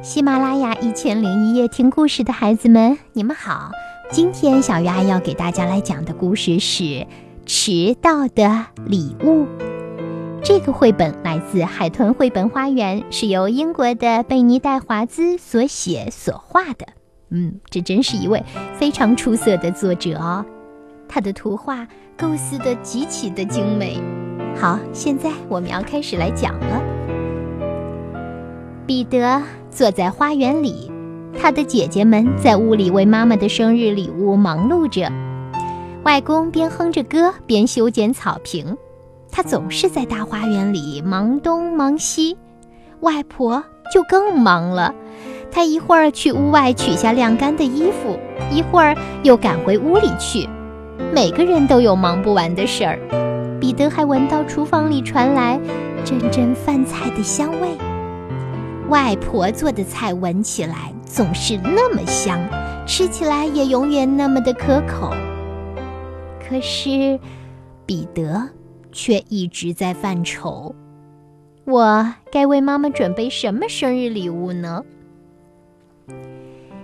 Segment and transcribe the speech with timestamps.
[0.00, 3.72] 喜马拉雅一千零一夜听故事的孩子们，你们好！
[4.10, 6.84] 今天小鱼阿要给大家来讲的故事是
[7.46, 9.44] 《迟到的礼物》。
[10.40, 16.86] 这个绘本来自海豚绘本花园，是由英国的贝尼戴华兹所写所画的。
[17.30, 18.44] 嗯，这真是一位
[18.74, 20.46] 非常出色的作者哦。
[21.08, 24.00] 他的图画构思的极其的精美。
[24.56, 26.82] 好，现在我们要开始来讲了。
[28.86, 29.42] 彼得
[29.78, 30.90] 坐在花园里，
[31.40, 35.08] 他的姐姐们在屋里为妈妈的生日礼物忙碌着。
[36.02, 38.76] 外公边哼着歌边修剪草坪，
[39.30, 42.36] 他总是在大花园里忙东忙西。
[43.02, 43.62] 外婆
[43.94, 44.92] 就更忙了，
[45.52, 48.18] 她一会儿去屋外取下晾干的衣服，
[48.50, 50.48] 一会儿又赶回屋里去。
[51.14, 52.98] 每个人都有忙不完的事儿。
[53.60, 55.56] 彼得还闻到厨房里传来
[56.04, 57.68] 阵阵饭菜的香味。
[58.88, 62.40] 外婆做的菜闻起来总是那么香，
[62.86, 65.12] 吃起来也永远那么的可口。
[66.40, 67.20] 可是，
[67.84, 68.48] 彼得
[68.90, 70.74] 却一直在犯愁：
[71.66, 74.82] 我该为妈妈准备什么生日礼物呢？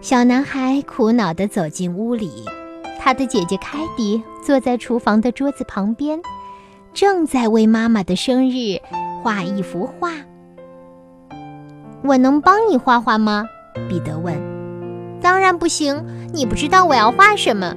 [0.00, 2.30] 小男孩苦恼地走进屋里，
[2.98, 6.18] 他的姐姐凯蒂坐在厨房的桌子旁边，
[6.94, 8.80] 正在为妈妈的生日
[9.22, 10.12] 画一幅画。
[12.02, 13.46] 我能帮你画画吗？
[13.88, 14.40] 彼得问。
[15.20, 17.74] 当然不行，你不知道我要画什么。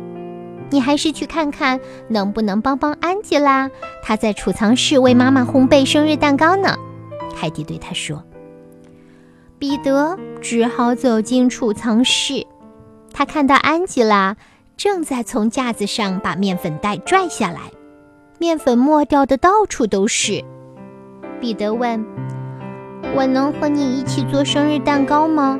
[0.69, 3.69] 你还是去看看能不能帮帮安吉拉，
[4.01, 6.75] 她在储藏室为妈妈烘焙生日蛋糕呢。
[7.35, 8.23] 凯蒂对他说。
[9.59, 12.45] 彼得只好走进储藏室，
[13.13, 14.35] 他看到安吉拉
[14.75, 17.59] 正在从架子上把面粉袋拽下来，
[18.39, 20.43] 面粉末掉的到处都是。
[21.39, 22.03] 彼得问。
[23.15, 25.59] 我能和你一起做生日蛋糕吗？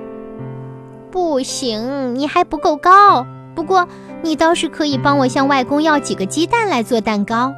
[1.11, 3.25] 不行，你还不够高。
[3.55, 3.87] 不过，
[4.23, 7.53] 你倒是可以帮我向外公要几个鸡蛋来做蛋糕。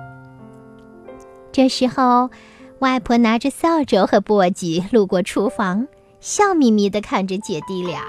[1.53, 2.29] 这时候，
[2.79, 5.87] 外婆拿着扫帚和簸箕路过厨房，
[6.19, 8.01] 笑眯眯地看着姐弟俩。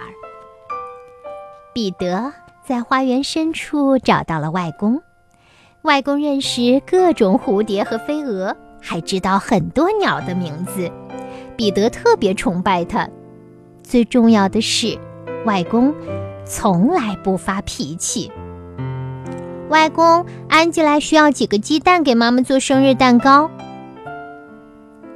[1.72, 2.32] 彼得
[2.64, 5.00] 在花园深处找到了外公，
[5.82, 10.90] 外公认识各种蝴蝶和飞蛾，还知道很多鸟的名字。
[11.56, 13.08] 彼得特别崇拜他。
[13.82, 14.98] 最重要的是，
[15.44, 15.94] 外公
[16.44, 18.30] 从来不发脾气。
[19.68, 23.50] 外公，安吉拉需要几个鸡蛋给妈妈做生日蛋糕。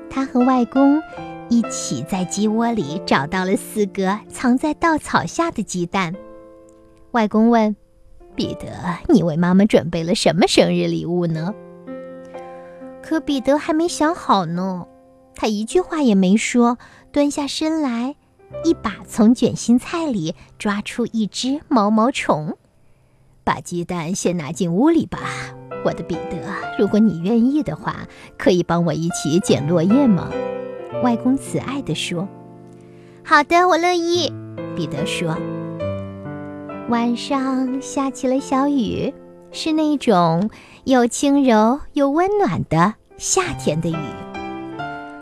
[0.08, 1.00] 他和外公
[1.48, 6.14] 一起在鸡窝里找到了四个藏在稻草下的鸡蛋。
[7.12, 7.76] 外公问
[8.34, 8.66] ：“彼得，
[9.08, 11.54] 你为妈妈准备了什么生日礼物呢？”
[13.02, 14.86] 可彼得还没想好呢。
[15.34, 16.78] 他一句话也没说，
[17.12, 18.16] 蹲下身来，
[18.64, 22.56] 一把从卷心菜里抓出一只毛毛虫，
[23.42, 25.18] 把鸡蛋先拿进屋里吧，
[25.84, 26.36] 我的彼得。
[26.78, 30.30] 如果你愿意的话，可以帮我一起捡落叶吗？
[31.02, 32.28] 外公慈爱地说。
[33.24, 34.32] 好的，我乐意。
[34.76, 35.36] 彼得说。
[36.88, 39.14] 晚上下起了小雨，
[39.52, 40.50] 是那种
[40.84, 44.19] 又轻柔又温暖的夏天的雨。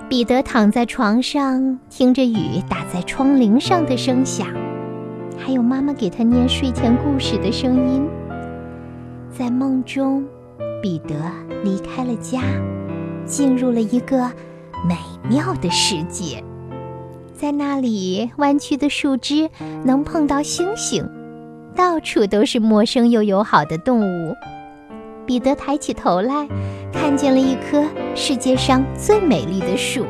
[0.09, 4.49] 彼得躺在床上，听着雨打在窗棂上的声响，
[5.37, 8.09] 还有妈妈给他念睡前故事的声音。
[9.31, 10.25] 在梦中，
[10.83, 11.15] 彼得
[11.63, 12.41] 离开了家，
[13.27, 14.33] 进入了一个
[14.89, 14.97] 美
[15.29, 16.43] 妙的世界。
[17.35, 19.51] 在那里，弯曲的树枝
[19.85, 21.07] 能碰到星星，
[21.77, 24.35] 到处都是陌生又友好的动物。
[25.27, 26.49] 彼得抬起头来，
[27.01, 30.05] 看见了一棵世界上最美丽的树，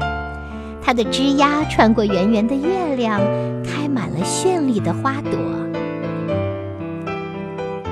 [0.83, 3.21] 它的枝丫穿过圆圆的月亮，
[3.63, 5.33] 开满了绚丽的花朵。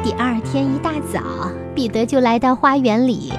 [0.02, 1.20] 第二天一大早，
[1.74, 3.32] 彼得就来到花园里，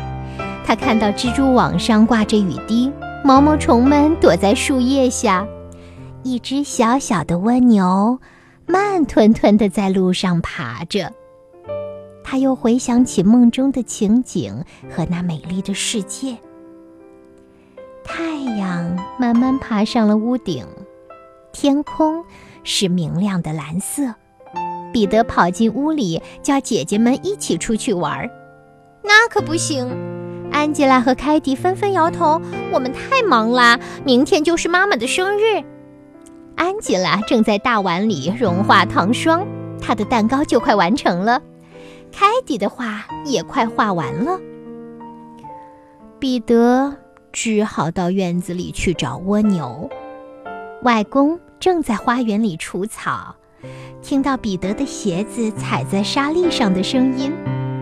[0.65, 2.91] 他看到蜘蛛网上挂着雨滴，
[3.23, 5.45] 毛毛虫们躲在树叶下，
[6.23, 8.19] 一只小小的蜗牛
[8.65, 11.11] 慢吞吞地在路上爬着。
[12.29, 16.35] 他又回想起梦中的情景和那美丽的世界。
[18.03, 20.65] 太阳慢慢爬上了屋顶，
[21.53, 22.25] 天空
[22.65, 24.13] 是明亮的蓝色。
[24.91, 28.29] 彼得跑进屋里，叫姐姐们一起出去玩。
[29.03, 29.89] 那可不行！
[30.51, 32.41] 安吉拉和凯蒂纷纷摇头
[32.73, 35.63] ：“我们太忙啦，明天就是妈妈的生日。”
[36.57, 39.47] 安吉拉正在大碗里融化糖霜，
[39.79, 41.41] 她的蛋糕就快完成了。
[42.19, 44.39] 凯蒂的画也快画完了，
[46.17, 46.97] 彼得
[47.31, 49.87] 只好到院子里去找蜗牛。
[50.81, 53.35] 外公正在花园里除草，
[54.01, 57.31] 听到彼得的鞋子踩在沙砾上的声音，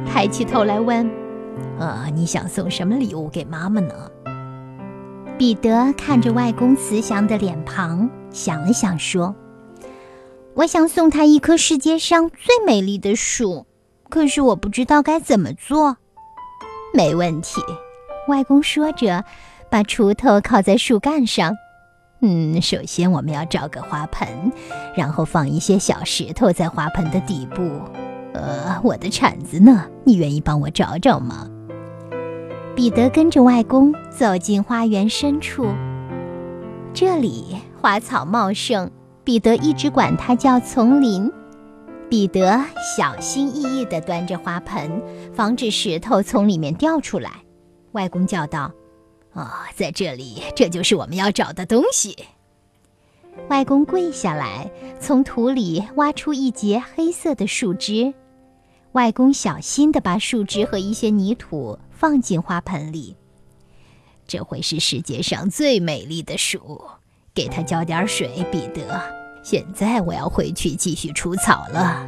[0.05, 1.09] 抬起头来问
[1.79, 3.93] ：“呃，你想送什么礼物给妈妈呢？”
[5.39, 9.33] 彼得看着外公慈祥的脸庞，想了想说
[10.55, 13.65] ：“我想送她一棵世界上最美丽的树，
[14.09, 15.97] 可是我不知道该怎么做。”
[16.93, 17.61] 没问题，
[18.27, 19.25] 外公说着，
[19.69, 21.55] 把锄头靠在树干上。
[22.21, 24.51] 嗯，首先我们要找个花盆，
[24.95, 27.61] 然后放一些小石头在花盆的底部。
[28.33, 29.85] 呃，我的铲子呢？
[30.05, 31.49] 你愿意帮我找找吗？
[32.75, 35.67] 彼得跟着外公走进花园深处，
[36.93, 38.89] 这里花草茂盛，
[39.23, 41.31] 彼得一直管它叫丛林。
[42.09, 42.63] 彼得
[42.97, 45.01] 小心翼翼地端着花盆，
[45.33, 47.31] 防止石头从里面掉出来。
[47.91, 48.71] 外公叫道
[49.33, 52.15] ：“哦，在这里，这就是我们要找的东西。”
[53.49, 58.13] 外公跪下来，从土里挖出一截黑色的树枝。
[58.93, 61.79] 外公小心地把树枝和一些泥土。
[61.97, 63.15] 放进花盆里，
[64.27, 66.81] 这会是世界上最美丽的树。
[67.33, 69.14] 给它浇点水，彼得。
[69.45, 72.03] 现在我要回去继续除草了。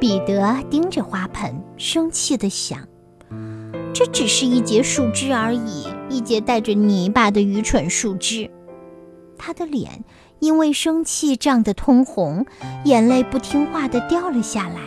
[0.00, 2.80] 彼得盯着花盆，生气地想
[3.94, 8.50] ：“这只是一截树枝而已，一截带着泥巴的愚蠢树枝。”
[9.38, 10.02] 他的脸
[10.40, 12.44] 因为生气涨得通红，
[12.84, 14.80] 眼泪不听话地掉了下来。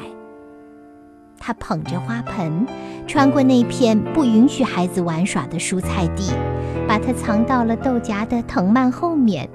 [1.39, 2.67] 他捧着花盆，
[3.07, 6.29] 穿过那片不允许孩子玩耍的蔬菜地，
[6.85, 9.49] 把它藏到了豆荚的藤蔓后面。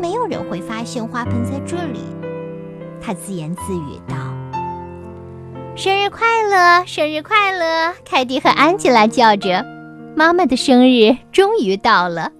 [0.00, 2.00] 没有人会发现花盆在这里，
[3.02, 4.16] 他自言自语道
[5.76, 9.64] ：“生日快乐，生日快乐！”凯蒂和安吉拉叫着
[10.16, 12.32] ：“妈妈的生日终于到了。”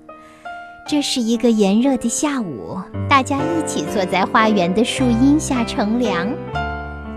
[0.89, 6.33] 这是一个炎热的下午，大家一起坐在花园的树荫下乘凉。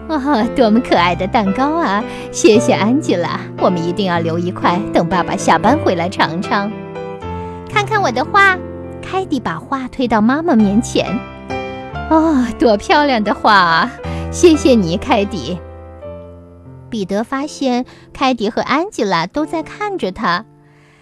[0.09, 2.03] 哇，多么可爱的蛋糕啊！
[2.31, 6.69] 谢谢安吉拉，我们一定要留一块，等爸爸下班回来尝尝。
[7.69, 8.55] 看看我的画，
[9.03, 11.05] 凯蒂把画推到妈妈面前。
[12.09, 13.91] 哦，多漂亮的画啊！
[14.31, 15.59] 谢谢你，凯蒂。
[16.89, 20.45] 彼得发现凯蒂和安吉拉都在看着他，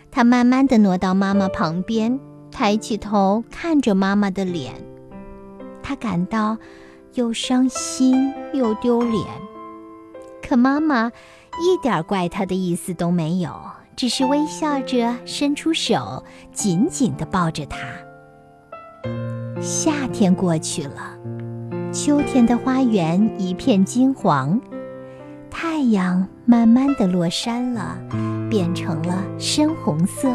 [0.09, 2.19] 他慢慢地挪到妈妈旁边，
[2.51, 4.74] 抬起头看着妈妈的脸，
[5.83, 6.57] 他感到。
[7.15, 9.25] 又伤心又丢脸，
[10.42, 11.12] 可妈妈
[11.62, 13.51] 一点怪他的意思都没有，
[14.01, 17.77] 只是微笑着伸出手，紧紧地抱着他。
[19.62, 21.15] 夏天过去了，
[21.94, 24.59] 秋天的花园一片金黄，
[25.51, 27.95] 太阳慢慢地落山了，
[28.50, 30.31] 变成了深红色。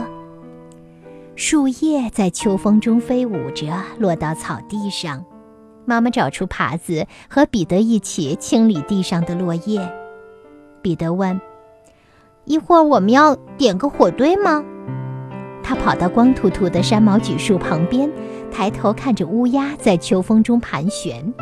[1.35, 5.25] 树叶在秋风中飞舞着，落到草地上。
[5.85, 9.93] 妈妈找出耙子，和彼得一起清理地上的落叶。
[10.81, 11.41] 彼得问
[12.47, 14.65] ：“一会儿我们要点个火堆吗？”
[15.63, 18.11] 他跑到光秃秃的山毛榉树旁边，
[18.53, 21.35] 抬头看着乌鸦在秋风中盘旋。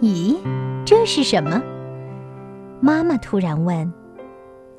[0.00, 0.36] 咦，
[0.86, 1.62] 这是什么？
[2.80, 3.92] 妈妈突然问。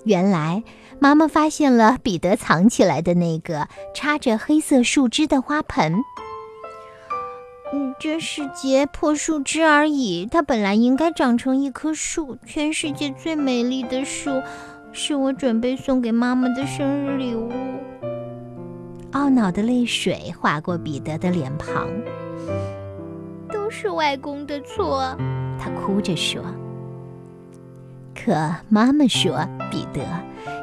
[0.06, 0.64] 原来，
[0.98, 5.94] 妈妈发现了彼得藏起来的那个插着黑色树枝的花盆。
[7.72, 10.26] 嗯，这是截破树枝而已。
[10.26, 14.42] 它本来应该长成一棵树，全世界最美丽的树，
[14.92, 17.52] 是我准备送给妈妈的生日礼物。
[19.12, 21.90] 懊恼的泪水划过彼得的脸庞，
[23.52, 25.16] 都是外公的错，
[25.60, 26.44] 他哭着说。
[28.14, 30.04] 可妈妈说：“彼得，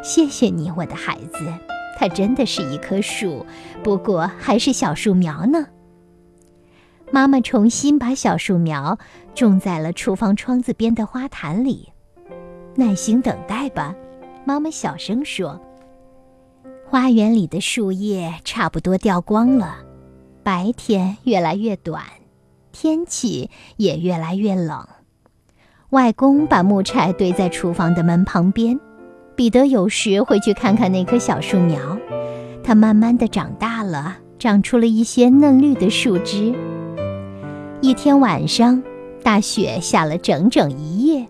[0.02, 1.52] 谢谢你，我的孩子。
[1.98, 3.46] 它真的是一棵树，
[3.82, 5.66] 不过还是小树苗呢。”
[7.10, 8.98] 妈妈重新把小树苗
[9.34, 11.88] 种在了厨房窗子边的花坛里。
[12.74, 13.94] 耐心等待吧，
[14.46, 15.60] 妈妈小声说。
[16.88, 19.78] 花园里的树叶差不多掉光了，
[20.44, 22.04] 白天越来越短，
[22.70, 24.86] 天气也越来越冷。
[25.90, 28.78] 外公把木柴堆在厨房的门旁边。
[29.34, 31.98] 彼得有时会去看看那棵小树苗，
[32.62, 36.54] 它慢慢的长大了，长出了一些嫩绿的树枝。
[37.82, 38.82] 一天晚上，
[39.22, 41.26] 大雪下了整整一夜。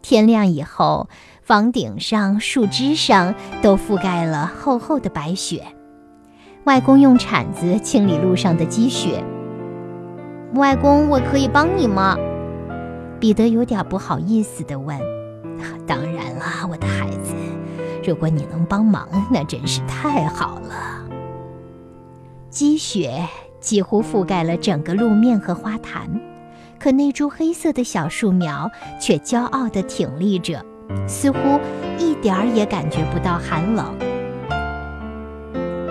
[0.00, 1.08] 天亮以后，
[1.46, 5.62] 房顶上、树枝上都覆盖了厚厚的白雪。
[6.64, 9.22] 外公用铲子清理路上的积雪。
[10.54, 12.16] 外公，我可以帮你吗？
[13.20, 14.98] 彼得有点不好意思地问。
[15.86, 17.32] 当然了，我的孩子，
[18.04, 21.06] 如果你能帮忙，那真是太好了。
[22.50, 23.24] 积雪。
[23.60, 26.08] 几乎覆盖了整个路面和花坛。
[26.78, 30.64] 可那株黑色的小树苗却骄傲地挺立着，
[31.06, 31.38] 似乎
[31.98, 33.94] 一点儿也感觉不到寒冷。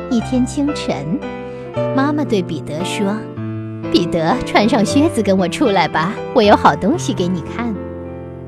[0.09, 1.19] 一天清晨，
[1.95, 3.15] 妈妈对彼得说
[3.91, 7.73] ：“彼得，穿上靴子跟我出来吧，我有好东西给你看。”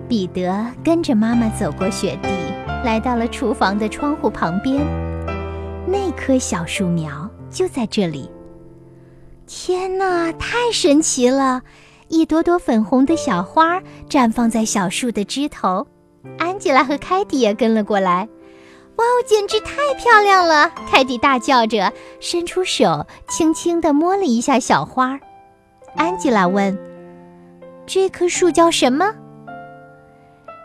[0.07, 2.29] 彼得跟着妈妈走过雪地，
[2.85, 4.81] 来到了厨房的窗户旁边。
[5.85, 8.29] 那棵小树苗就在这里。
[9.45, 11.61] 天哪，太神奇了！
[12.07, 15.85] 一朵朵粉红的小花绽放在小树的枝头。
[16.37, 18.27] 安吉拉和凯蒂也跟了过来。
[18.97, 20.71] 哇哦，简直太漂亮了！
[20.89, 25.19] 凯蒂大叫着，伸出手轻轻地摸了一下小花。
[25.95, 26.77] 安吉拉问
[27.85, 29.13] ：“这棵树叫什么？”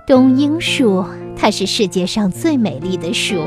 [0.07, 1.05] 冬樱树，
[1.37, 3.43] 它是世界上最美丽的树。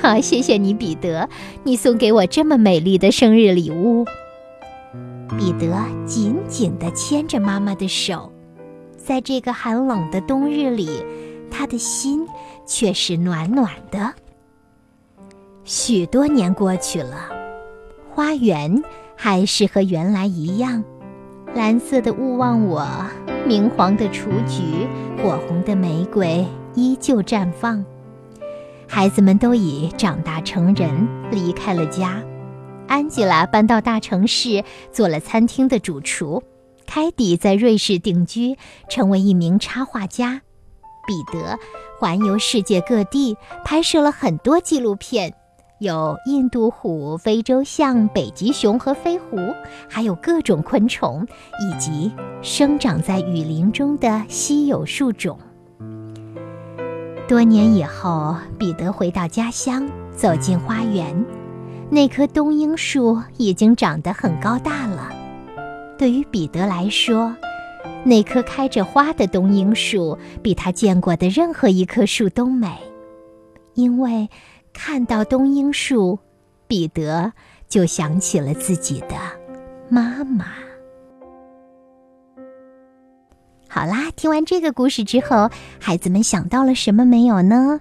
[0.00, 1.28] 好，谢谢你，彼得，
[1.62, 4.06] 你送给我这么美丽的生日礼物。
[5.38, 8.32] 彼得紧紧地牵着妈妈的手，
[8.96, 10.88] 在这个寒冷的冬日里，
[11.50, 12.26] 他的心
[12.66, 14.12] 却是暖暖的。
[15.64, 17.28] 许多年过去了，
[18.12, 18.82] 花园
[19.16, 20.82] 还是和原来一样，
[21.54, 22.86] 蓝色的勿忘我，
[23.46, 24.88] 明黄的雏菊，
[25.22, 27.84] 火红的玫瑰依旧绽放。
[28.88, 32.22] 孩子们都已长大成人，离开了家。
[32.88, 36.42] 安吉拉搬到大城市，做了餐厅的主厨；
[36.86, 38.56] 凯蒂在瑞士定居，
[38.88, 40.40] 成为一名插画家；
[41.10, 41.58] 彼得
[41.98, 45.34] 环游世界各地，拍摄了很多纪录片。
[45.80, 49.36] 有印度虎、非洲象、北极熊和飞狐，
[49.88, 51.26] 还有各种昆虫，
[51.60, 52.12] 以及
[52.42, 55.36] 生长在雨林中的稀有树种。
[57.26, 61.24] 多年以后，彼得回到家乡，走进花园，
[61.90, 65.10] 那棵冬樱树已经长得很高大了。
[65.98, 67.34] 对于彼得来说，
[68.04, 72.68] 那棵开着花的冬樱树比他见过的任何一棵树都美，
[73.74, 74.28] 因为。
[74.72, 76.16] 看到冬樱树，
[76.68, 77.32] 彼得
[77.68, 79.16] 就想起了自己的
[79.88, 80.46] 妈妈。
[83.68, 87.80] 好啦，听完这个故事之后，孩子们想到了什么没有呢？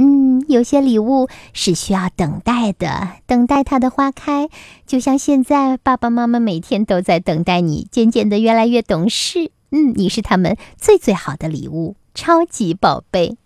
[0.00, 4.48] 嗯，有些礼物是需要等待的，等待它的花开，
[4.86, 9.50] 就像现在爸爸妈妈每天都在等待你渐渐的越来越懂事。
[9.70, 13.36] 嗯，你是他们最最好的礼物，超级宝贝。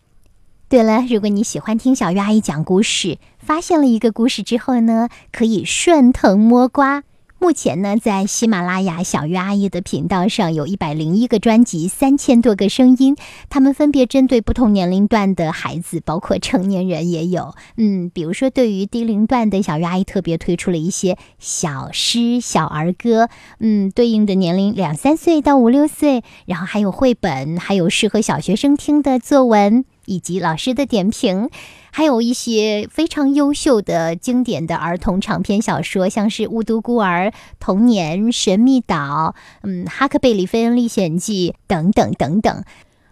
[0.69, 7.03] 对了，如果你喜欢听小鱼阿姨讲故事，发现了一个故事之后呢，可以顺藤摸瓜。
[7.43, 13.17] 目前呢，在喜马拉雅小鱼阿姨的频道上，有一百零一个专辑，三千多个声音，
[13.51, 17.53] 他们分别针对不同年龄段的孩子，包括成年人也有。
[17.77, 23.29] 嗯，比如说对于低龄段的小鱼阿姨，特别推出了一些小诗、小儿歌。
[23.59, 29.85] 嗯，对应的年龄两三岁到五六岁，然后还有绘本，还有适合小学生听的作文。
[30.07, 31.49] 以及老师的点评，
[31.91, 37.27] 还有一些非常优秀的经典的儿童长篇小说，像是《雾都孤儿》
[37.61, 42.65] 《童年》《神秘岛》嗯，《哈克贝里费恩历险记》等等等等。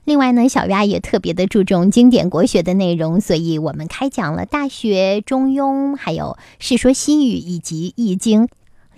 [0.04, 8.47] 另外呢，小丫也特别的注重经典国学的内容，所以我们开讲了《大学》《中庸》，还有《世说新语》以及《易经》。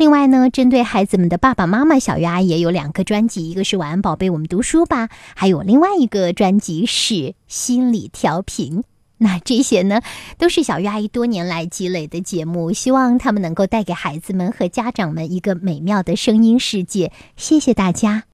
[0.02, 5.06] 另外呢，针对孩子们的爸爸妈妈，小鱼阿姨也有两个专辑，一个是《晚安宝贝，我们读书吧》，
[5.36, 7.14] 还有另外一个专辑是
[7.46, 8.80] 《心理调频》。
[9.18, 10.00] 那这些呢，
[10.38, 17.12] 都是小鱼阿姨多年来积累的节目，希望他们能够带给孩子们和家长们一个美妙的声音世界。
[17.36, 18.24] 谢谢大家。